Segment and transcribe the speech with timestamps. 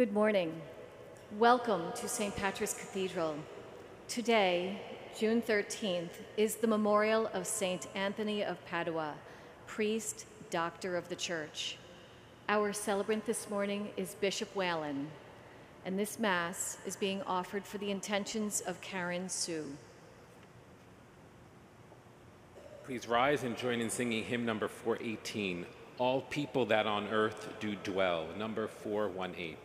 [0.00, 0.58] Good morning.
[1.38, 2.34] Welcome to St.
[2.34, 3.36] Patrick's Cathedral.
[4.08, 4.80] Today,
[5.18, 7.86] June 13th, is the memorial of St.
[7.94, 9.12] Anthony of Padua,
[9.66, 11.76] priest, doctor of the Church.
[12.48, 15.06] Our celebrant this morning is Bishop Whalen,
[15.84, 19.66] and this Mass is being offered for the intentions of Karen Sue.
[22.86, 25.66] Please rise and join in singing hymn number 418,
[25.98, 29.58] All People That on Earth Do Dwell, number 418.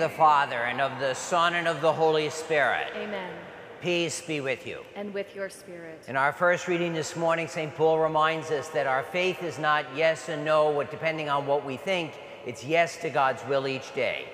[0.00, 2.86] Of the Father, and of the Son, and of the Holy Spirit.
[2.94, 3.32] Amen.
[3.80, 4.84] Peace be with you.
[4.94, 6.04] And with your spirit.
[6.06, 7.74] In our first reading this morning, St.
[7.74, 11.76] Paul reminds us that our faith is not yes and no, depending on what we
[11.76, 12.12] think,
[12.46, 14.26] it's yes to God's will each day.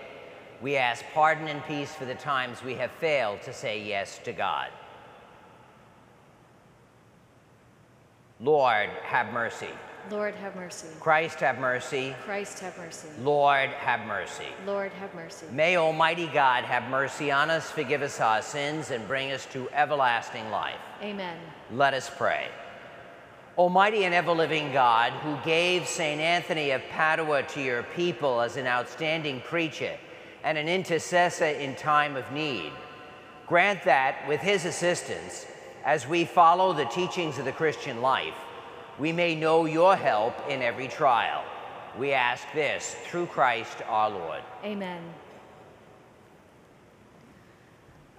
[0.61, 4.33] We ask pardon and peace for the times we have failed to say yes to
[4.33, 4.69] God.
[8.39, 9.71] Lord, have mercy.
[10.11, 10.89] Lord, have mercy.
[11.01, 12.15] Christ, have mercy.
[12.25, 13.09] Christ, have mercy.
[13.23, 14.47] Lord, have mercy.
[14.67, 15.47] Lord, have mercy.
[15.51, 19.69] May Almighty God have mercy on us, forgive us our sins, and bring us to
[19.71, 20.81] everlasting life.
[21.03, 21.39] Amen.
[21.71, 22.49] Let us pray.
[23.57, 26.21] Almighty and ever living God, who gave St.
[26.21, 29.97] Anthony of Padua to your people as an outstanding preacher
[30.43, 32.73] and an intercessor in time of need,
[33.47, 35.47] grant that, with his assistance,
[35.85, 38.35] as we follow the teachings of the Christian life,
[38.99, 41.45] we may know your help in every trial.
[41.99, 44.43] We ask this through Christ our Lord.
[44.65, 45.03] Amen.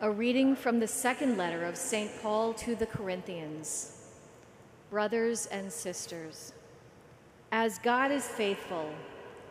[0.02, 2.12] A reading from the second letter of St.
[2.22, 3.92] Paul to the Corinthians.
[4.90, 6.54] Brothers and sisters,
[7.52, 8.90] as God is faithful,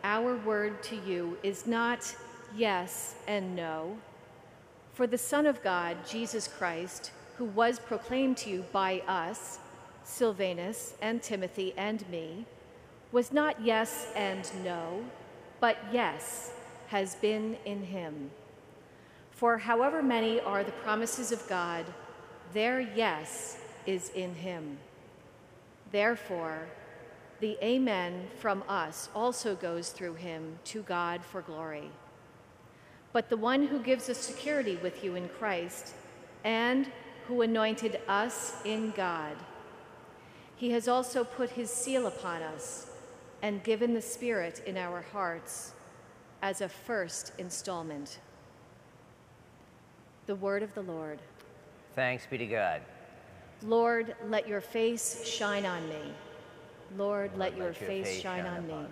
[0.03, 2.15] our word to you is not
[2.55, 3.97] yes and no.
[4.93, 9.59] For the Son of God, Jesus Christ, who was proclaimed to you by us,
[10.05, 12.45] Silvanus and Timothy and me,
[13.11, 15.03] was not yes and no,
[15.59, 16.53] but yes
[16.87, 18.29] has been in him.
[19.31, 21.85] For however many are the promises of God,
[22.53, 24.77] their yes is in him.
[25.91, 26.67] Therefore,
[27.41, 31.89] the Amen from us also goes through him to God for glory.
[33.11, 35.93] But the one who gives us security with you in Christ
[36.43, 36.89] and
[37.27, 39.35] who anointed us in God,
[40.55, 42.87] he has also put his seal upon us
[43.41, 45.73] and given the Spirit in our hearts
[46.41, 48.19] as a first installment.
[50.25, 51.19] The word of the Lord.
[51.95, 52.81] Thanks be to God.
[53.63, 56.13] Lord, let your face shine on me.
[56.97, 58.85] Lord, let, Lord, your, face, shine, on me.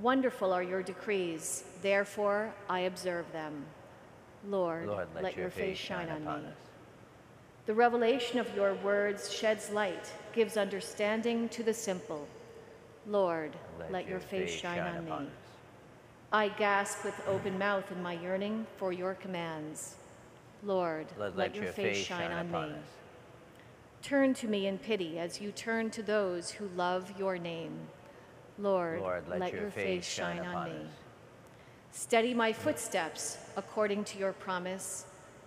[0.00, 3.64] Wonderful are your decrees, therefore I observe them.
[4.48, 6.48] Lord, Lord, let, your, face shine, on me.
[6.48, 6.54] us.
[7.66, 12.26] The revelation of your words sheds light, gives understanding to the simple.
[13.06, 13.52] Lord,
[13.90, 15.10] let, your, face, shine, on me.
[15.10, 15.22] us.
[16.32, 19.96] I gasp with open mouth in my yearning for your commands.
[20.64, 22.58] Lord, Lord, let, your, face shine, on me.
[22.58, 22.78] us.
[24.02, 27.78] Turn to me in pity as you turn to those who love your name.
[28.58, 30.70] Lord, Lord, let, your, face shine, on me.
[30.70, 30.86] us.
[31.92, 35.06] Steady my footsteps according to your promise,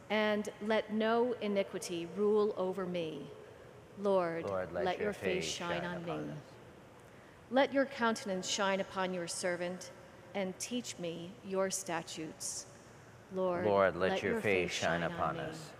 [0.10, 3.28] and let no iniquity rule over me.
[4.00, 6.12] Lord, Lord, let, your face shine, on me.
[6.12, 6.20] us.
[7.50, 9.92] Let your countenance shine upon your servant,
[10.36, 12.68] and teach me your statutes.
[13.34, 15.44] Lord, Lord, let, your, face shine upon me.
[15.44, 15.48] us.
[15.48, 15.77] Hallelujah,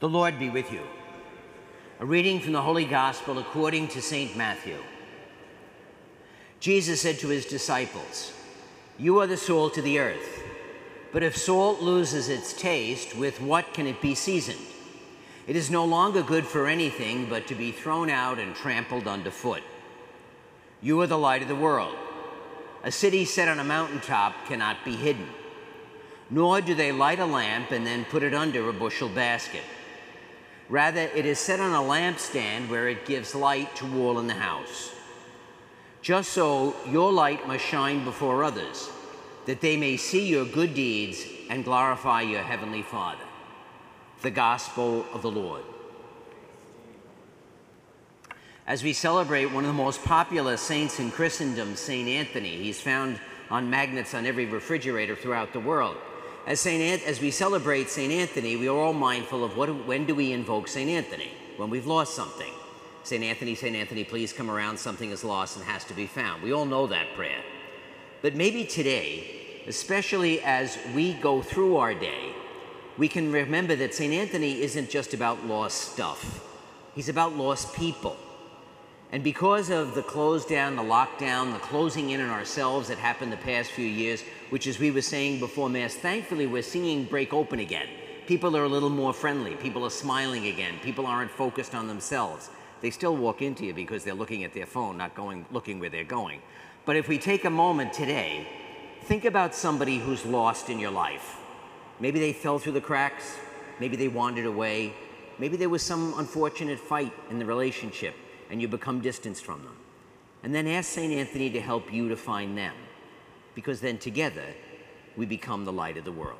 [0.00, 0.80] The Lord be with you.
[2.00, 4.34] A reading from the Holy Gospel according to St.
[4.34, 4.78] Matthew.
[6.58, 8.32] Jesus said to his disciples,
[8.98, 10.42] You are the salt of the earth.
[11.12, 14.64] But if salt loses its taste, with what can it be seasoned?
[15.46, 19.62] It is no longer good for anything but to be thrown out and trampled underfoot.
[20.80, 21.94] You are the light of the world.
[22.84, 25.28] A city set on a mountaintop cannot be hidden.
[26.30, 29.60] Nor do they light a lamp and then put it under a bushel basket.
[30.70, 34.34] Rather, it is set on a lampstand where it gives light to all in the
[34.34, 34.92] house.
[36.00, 38.88] Just so, your light must shine before others,
[39.46, 43.24] that they may see your good deeds and glorify your heavenly Father.
[44.22, 45.64] The Gospel of the Lord.
[48.64, 52.08] As we celebrate one of the most popular saints in Christendom, St.
[52.08, 53.18] Anthony, he's found
[53.50, 55.96] on magnets on every refrigerator throughout the world.
[56.50, 58.12] As, Saint as we celebrate St.
[58.12, 60.90] Anthony, we are all mindful of what, when do we invoke St.
[60.90, 61.30] Anthony?
[61.56, 62.52] When we've lost something.
[63.04, 63.22] St.
[63.22, 63.76] Anthony, St.
[63.76, 66.42] Anthony, please come around, something is lost and has to be found.
[66.42, 67.40] We all know that prayer.
[68.20, 72.34] But maybe today, especially as we go through our day,
[72.98, 74.12] we can remember that St.
[74.12, 76.44] Anthony isn't just about lost stuff,
[76.96, 78.16] he's about lost people.
[79.12, 83.32] And because of the close down, the lockdown, the closing in on ourselves that happened
[83.32, 87.34] the past few years, which, as we were saying before Mass, thankfully we're seeing break
[87.34, 87.88] open again.
[88.26, 89.56] People are a little more friendly.
[89.56, 90.74] People are smiling again.
[90.84, 92.50] People aren't focused on themselves.
[92.82, 95.90] They still walk into you because they're looking at their phone, not going looking where
[95.90, 96.40] they're going.
[96.86, 98.46] But if we take a moment today,
[99.02, 101.36] think about somebody who's lost in your life.
[101.98, 103.36] Maybe they fell through the cracks.
[103.80, 104.94] Maybe they wandered away.
[105.40, 108.14] Maybe there was some unfortunate fight in the relationship
[108.50, 109.76] and you become distanced from them.
[110.42, 111.12] And then ask St.
[111.12, 112.74] Anthony to help you to find them,
[113.54, 114.54] because then together
[115.16, 116.38] we become the light of the world.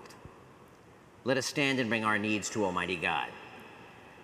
[1.24, 3.28] Let us stand and bring our needs to Almighty God.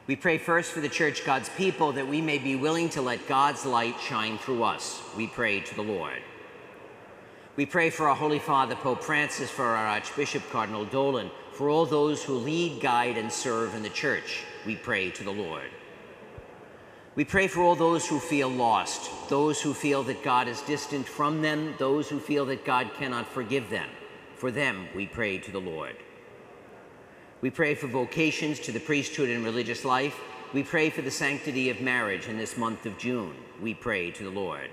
[0.06, 3.26] We pray first for the church, God's people, that we may be willing to let
[3.26, 5.02] God's light shine through us.
[5.16, 6.22] We pray to the Lord.
[7.56, 11.86] We pray for our Holy Father, Pope Francis, for our Archbishop, Cardinal Dolan, for all
[11.86, 14.44] those who lead, guide, and serve in the church.
[14.64, 15.70] We pray to the Lord.
[17.16, 21.08] We pray for all those who feel lost, those who feel that God is distant
[21.08, 23.88] from them, those who feel that God cannot forgive them.
[24.34, 25.96] For them, we pray to the Lord.
[27.40, 30.20] We pray for vocations to the priesthood and religious life.
[30.52, 33.34] We pray for the sanctity of marriage in this month of June.
[33.62, 34.68] We pray to the Lord.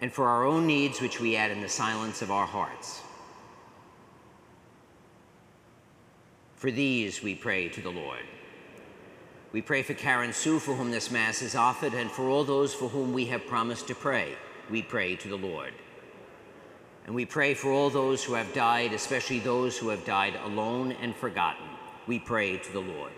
[0.00, 3.02] And for our own needs, which we add in the silence of our hearts.
[6.56, 8.24] For these, we pray to the Lord.
[9.52, 12.72] We pray for Karen Sue, for whom this Mass is offered, and for all those
[12.72, 14.34] for whom we have promised to pray.
[14.70, 15.74] We pray to the Lord.
[17.04, 20.92] And we pray for all those who have died, especially those who have died alone
[20.92, 21.66] and forgotten.
[22.06, 23.12] We pray to the Lord.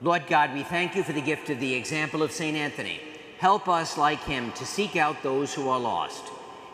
[0.00, 2.56] Lord God, we thank you for the gift of the example of St.
[2.56, 3.00] Anthony.
[3.38, 6.24] Help us, like him, to seek out those who are lost.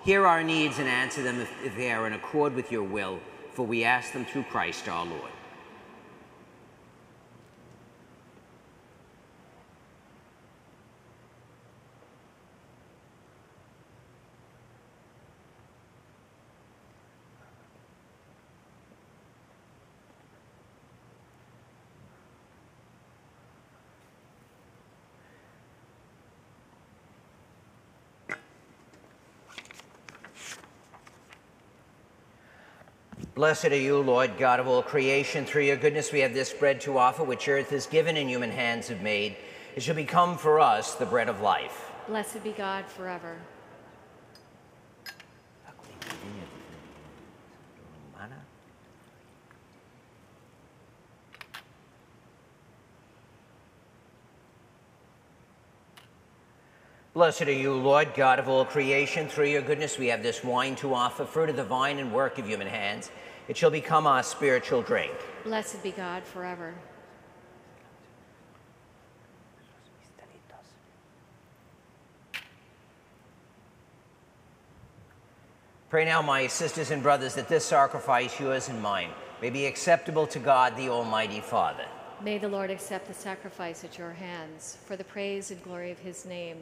[0.02, 3.21] Hear our needs and answer them if, if they are in accord with your will,
[3.52, 5.34] for we ask them through Christ our Lord.
[33.35, 35.45] Blessed are you, Lord God of all creation.
[35.45, 38.53] Through your goodness, we have this bread to offer, which earth has given and human
[38.53, 39.35] hands have made.
[39.75, 41.91] It shall become for us the bread of life.
[42.07, 43.38] Blessed be God forever.
[57.25, 59.28] Blessed are you, Lord God of all creation.
[59.28, 62.38] Through your goodness, we have this wine to offer, fruit of the vine and work
[62.38, 63.11] of human hands.
[63.49, 65.14] It shall become our spiritual drink.
[65.43, 66.75] Blessed be God forever.
[75.88, 79.09] Pray now, my sisters and brothers, that this sacrifice, yours and mine,
[79.40, 81.87] may be acceptable to God, the Almighty Father.
[82.23, 85.99] May the Lord accept the sacrifice at your hands for the praise and glory of
[85.99, 86.59] his name,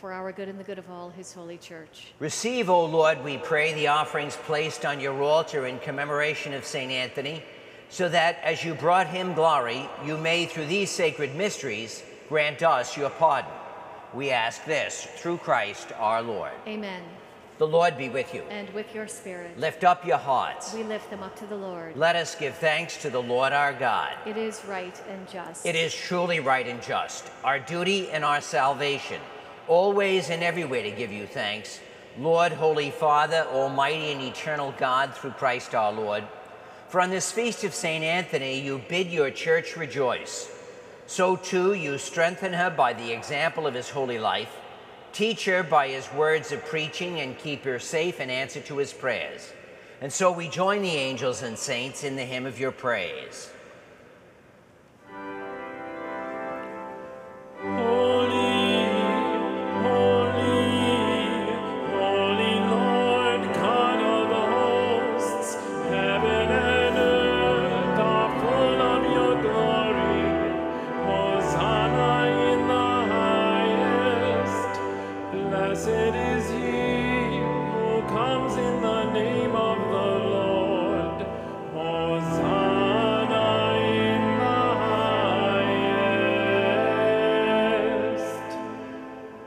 [0.00, 2.06] for our good and the good of all his holy church.
[2.20, 6.90] Receive, O Lord, we pray, the offerings placed on your altar in commemoration of St.
[6.90, 7.42] Anthony,
[7.90, 12.96] so that as you brought him glory, you may, through these sacred mysteries, grant us
[12.96, 13.50] your pardon.
[14.14, 16.52] We ask this through Christ our Lord.
[16.66, 17.02] Amen.
[17.58, 18.40] The Lord be with you.
[18.48, 20.72] And with your spirit, Lift up your hearts.
[20.72, 21.94] we lift them up to the Lord.
[21.94, 24.14] Let us give thanks to the Lord our God.
[24.24, 25.66] It is right and just.
[25.66, 29.20] It is truly right and just, our duty and our salvation,
[29.70, 31.78] always and everywhere to give you thanks.
[32.18, 36.24] Lord, Holy Father, Almighty and eternal God, through Christ our Lord.
[36.88, 38.02] For on this feast of St.
[38.02, 40.50] Anthony, you bid your church rejoice.
[41.06, 44.56] So too, you strengthen her by the example of his holy life,
[45.12, 48.92] teach her by his words of preaching, and keep her safe in answer to his
[48.92, 49.52] prayers.
[50.00, 53.50] And so we join the angels and saints in the hymn of your praise.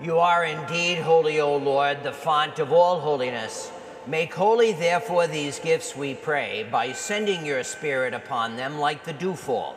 [0.01, 3.71] You are indeed holy, O Lord, the font of all holiness.
[4.05, 9.13] Make holy, therefore, these gifts, we pray, by sending your Spirit upon them like the
[9.13, 9.75] dewfall,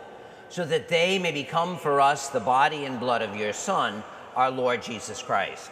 [0.49, 4.51] so that they may become for us the body and blood of your Son, our
[4.51, 5.71] Lord Jesus Christ.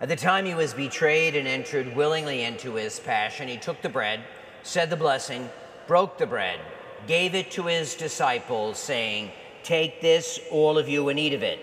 [0.00, 3.88] At the time he was betrayed and entered willingly into his passion, he took the
[3.88, 4.20] bread,
[4.62, 5.50] said the blessing,
[5.88, 6.60] broke the bread,
[7.08, 9.32] gave it to his disciples, saying,
[9.64, 11.58] Take this, all of you, and eat of it,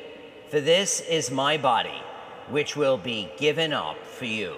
[0.49, 2.01] for this is my body,
[2.49, 4.57] which will be given up for you.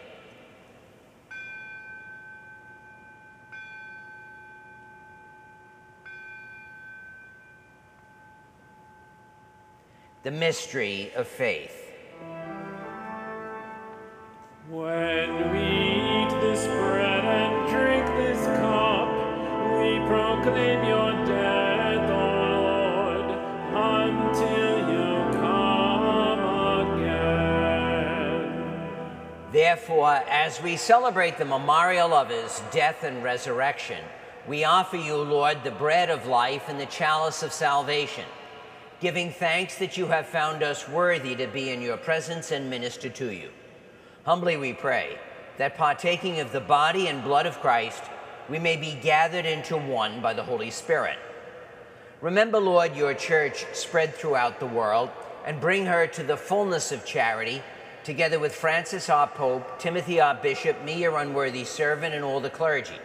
[10.23, 11.91] The mystery of faith.
[14.69, 19.09] When we eat this bread and drink this cup,
[19.79, 22.13] we proclaim your death, O
[22.69, 23.31] Lord,
[23.73, 25.09] until you
[25.39, 26.39] come
[26.99, 28.41] again.
[29.51, 34.03] Therefore, as we celebrate the memorial of his death and resurrection,
[34.47, 38.25] we offer you, Lord, the bread of life and the chalice of salvation,
[39.01, 43.09] giving thanks that you have found us worthy to be in your presence and minister
[43.09, 43.49] to you.
[44.25, 45.17] Humbly we pray
[45.57, 48.03] that partaking of the body and blood of Christ,
[48.47, 51.17] we may be gathered into one by the Holy Spirit.
[52.21, 55.09] Remember, Lord, your church spread throughout the world
[55.45, 57.63] and bring her to the fullness of charity,
[58.03, 62.51] together with Francis our Pope, Timothy our Bishop, me your unworthy servant, and all the
[62.51, 62.99] clergy.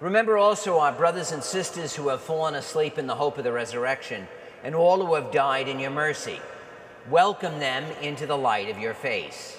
[0.00, 3.52] Remember also our brothers and sisters who have fallen asleep in the hope of the
[3.52, 4.26] resurrection,
[4.64, 6.40] and all who have died in your mercy.
[7.10, 9.58] Welcome them into the light of your face.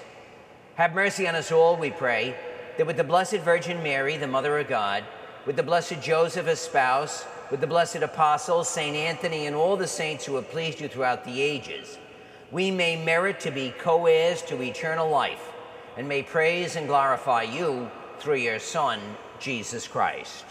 [0.76, 2.36] Have mercy on us all, we pray,
[2.78, 5.04] that with the Blessed Virgin Mary, the Mother of God,
[5.46, 8.96] with the Blessed Joseph, his spouse, with the blessed apostles, St.
[8.96, 12.00] Anthony, and all the saints who have pleased you throughout the ages,
[12.52, 15.52] we may merit to be co heirs to eternal life,
[15.98, 19.00] and may praise and glorify you through your Son,
[19.40, 20.46] Jesus Christ.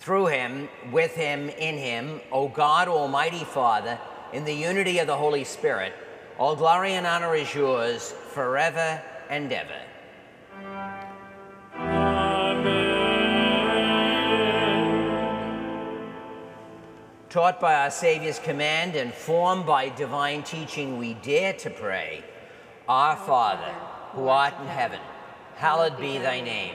[0.00, 3.98] Through him, with him, in him, O God, Almighty Father,
[4.32, 5.92] in the unity of the Holy Spirit,
[6.38, 9.76] all glory and honor is yours forever and ever.
[11.74, 12.40] Amen.
[17.28, 22.24] Taught by our Savior's command and formed by divine teaching, we dare to pray,
[22.88, 23.74] Our Father,
[24.12, 25.00] who art in heaven,
[25.56, 26.74] hallowed be thy name.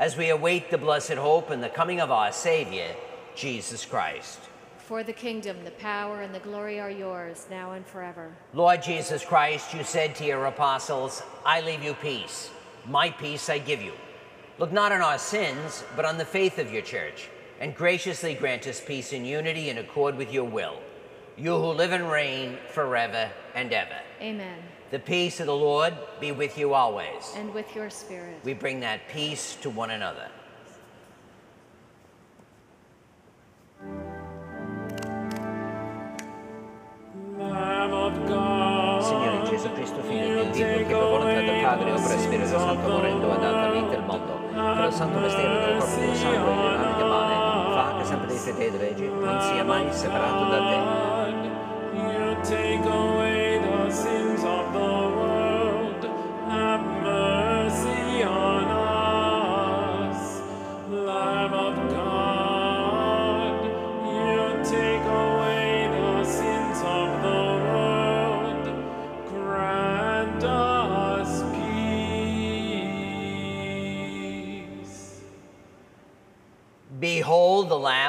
[0.00, 2.88] as we await the blessed hope and the coming of our Savior,
[3.36, 4.38] Jesus Christ.
[4.78, 8.34] For the kingdom, the power, and the glory are yours, now and forever.
[8.54, 12.50] Lord Jesus Christ, you said to your apostles, I leave you peace.
[12.86, 13.92] My peace I give you.
[14.58, 17.28] Look not on our sins, but on the faith of your church,
[17.60, 20.80] and graciously grant us peace and unity in accord with your will.
[21.36, 23.98] You who live and reign forever and ever.
[24.22, 24.58] Amen.
[24.90, 27.32] The peace of the Lord be with you always.
[27.36, 28.40] And with your spirit.
[28.42, 30.26] We bring that peace to one another.
[37.38, 39.00] Lamb of God.
[39.00, 43.30] Signore Gesù Cristo, Figlio di Dio, che per volontà del Padre opera Spirito Santo morendo
[43.30, 46.96] ad alta vita il mondo, per il santo mistero del corpo del sangue e dell'anima
[46.96, 47.34] chiamare,
[47.74, 50.89] fa che sempre dei fedeli leggi non sia mai separato da te.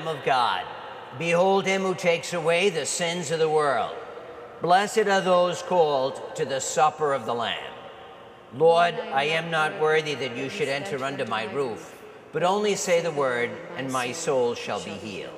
[0.02, 0.64] Lamb of God.
[1.20, 3.96] Behold him who takes away the sins of the world.
[4.60, 7.74] Blessed are those called to the supper of the Lamb.
[8.56, 13.02] Lord, I am not worthy that you should enter under my roof, but only say
[13.02, 15.34] the word, and my soul shall be healed.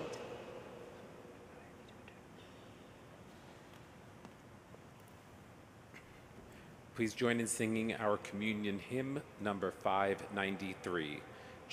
[6.95, 11.19] Please join in singing our communion hymn number 593.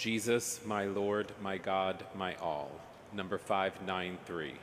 [0.00, 2.71] Jesus, my Lord, my God, my all.
[3.12, 4.54] Number 593.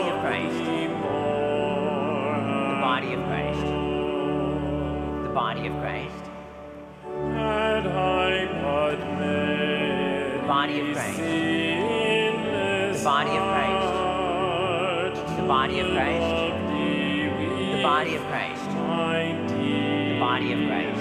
[0.00, 0.56] Body of Christ.
[0.56, 0.88] The
[2.80, 3.66] body of Christ.
[5.24, 6.24] The body of Christ.
[7.34, 11.18] Had I but The body of Christ.
[11.18, 13.88] The body of Christ.
[15.36, 16.30] The body of Christ.
[17.76, 18.64] The body of Christ.
[18.70, 20.99] The body of Christ.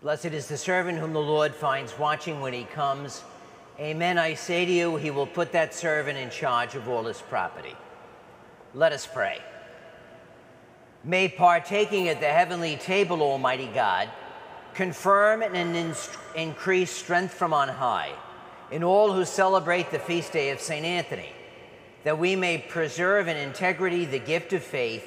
[0.00, 3.24] Blessed is the servant whom the Lord finds watching when he comes.
[3.80, 7.20] Amen, I say to you, he will put that servant in charge of all his
[7.20, 7.74] property.
[8.74, 9.40] Let us pray.
[11.02, 14.08] May partaking at the heavenly table, Almighty God,
[14.72, 15.96] confirm and
[16.36, 18.12] increase strength from on high
[18.70, 20.86] in all who celebrate the feast day of St.
[20.86, 21.30] Anthony,
[22.04, 25.04] that we may preserve in integrity the gift of faith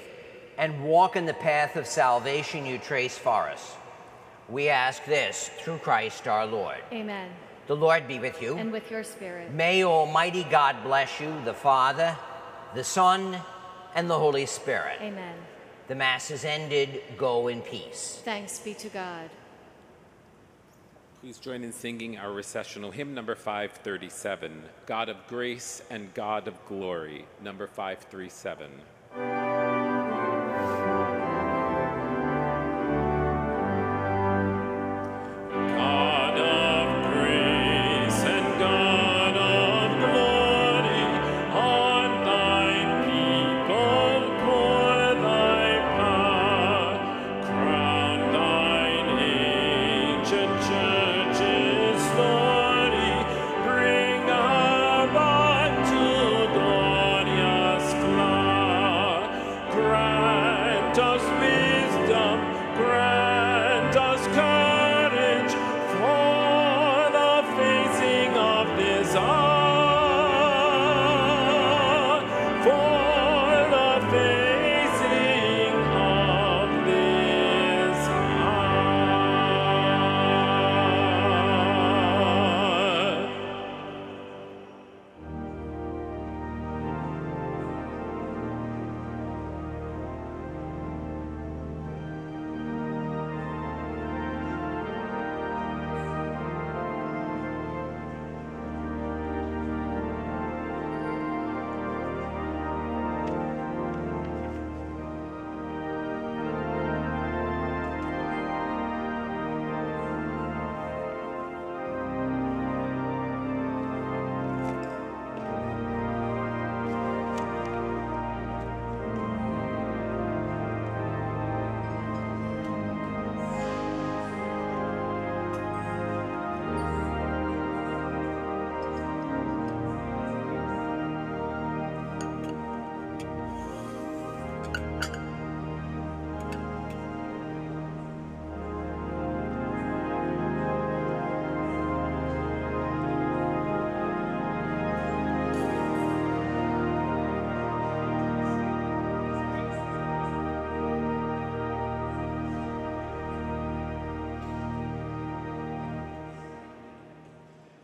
[0.57, 3.75] and walk in the path of salvation you trace for us.
[4.51, 6.77] We ask this through Christ our Lord.
[6.91, 7.29] Amen.
[7.67, 8.57] The Lord be with you.
[8.57, 9.53] And with your spirit.
[9.53, 12.17] May Almighty God bless you, the Father,
[12.75, 13.37] the Son,
[13.95, 14.97] and the Holy Spirit.
[14.99, 15.37] Amen.
[15.87, 17.01] The Mass is ended.
[17.17, 18.21] Go in peace.
[18.25, 19.29] Thanks be to God.
[21.21, 26.55] Please join in singing our recessional hymn number 537, God of Grace and God of
[26.67, 28.69] Glory, number 537.